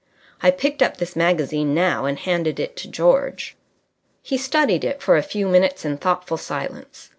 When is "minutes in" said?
5.47-5.99